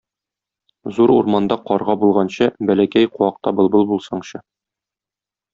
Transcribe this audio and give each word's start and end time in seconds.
Зур 0.97 1.13
урманда 1.15 1.57
карга 1.67 1.95
булганчы, 2.05 2.47
бәләкәй 2.71 3.13
куакта 3.19 3.55
былбыл 3.61 3.89
булсаңчы 3.93 4.47